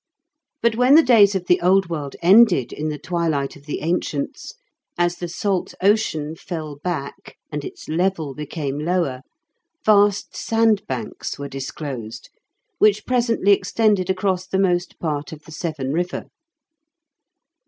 [0.63, 4.55] But when the days of the old world ended in the twilight of the ancients,
[4.97, 9.21] as the salt ocean fell back and its level became lower,
[9.85, 12.31] vast sandbanks were disclosed,
[12.79, 16.25] which presently extended across the most part of the Severn river.